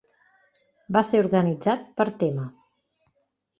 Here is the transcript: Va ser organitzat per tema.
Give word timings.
Va 0.97 1.03
ser 1.09 1.21
organitzat 1.25 1.85
per 2.01 2.09
tema. 2.25 2.49